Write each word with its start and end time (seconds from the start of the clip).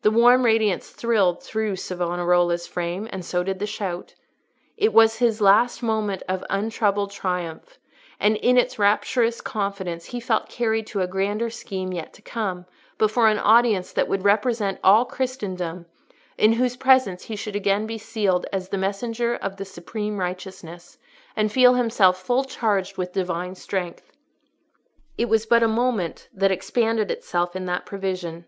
The 0.00 0.10
warm 0.10 0.42
radiance 0.46 0.88
thrilled 0.88 1.42
through 1.42 1.76
Savonarola's 1.76 2.66
frame, 2.66 3.06
and 3.12 3.22
so 3.22 3.42
did 3.42 3.58
the 3.58 3.66
shout. 3.66 4.14
It 4.78 4.94
was 4.94 5.18
his 5.18 5.42
last 5.42 5.82
moment 5.82 6.22
of 6.30 6.42
untroubled 6.48 7.10
triumph, 7.10 7.78
and 8.18 8.36
in 8.38 8.56
its 8.56 8.78
rapturous 8.78 9.42
confidence 9.42 10.06
he 10.06 10.18
felt 10.20 10.48
carried 10.48 10.86
to 10.86 11.02
a 11.02 11.06
grander 11.06 11.50
scene 11.50 11.92
yet 11.92 12.14
to 12.14 12.22
come, 12.22 12.64
before 12.96 13.28
an 13.28 13.38
audience 13.38 13.92
that 13.92 14.08
would 14.08 14.24
represent 14.24 14.80
all 14.82 15.04
Christendom, 15.04 15.84
in 16.38 16.54
whose 16.54 16.78
presence 16.78 17.24
he 17.24 17.36
should 17.36 17.54
again 17.54 17.86
be 17.86 17.98
sealed 17.98 18.46
as 18.50 18.70
the 18.70 18.78
messenger 18.78 19.34
of 19.34 19.58
the 19.58 19.66
supreme 19.66 20.16
righteousness, 20.16 20.96
and 21.36 21.52
feel 21.52 21.74
himself 21.74 22.16
full 22.16 22.44
charged 22.44 22.96
with 22.96 23.12
Divine 23.12 23.54
strength. 23.56 24.10
It 25.18 25.28
was 25.28 25.44
but 25.44 25.62
a 25.62 25.68
moment 25.68 26.30
that 26.32 26.50
expanded 26.50 27.10
itself 27.10 27.54
in 27.54 27.66
that 27.66 27.84
prevision. 27.84 28.46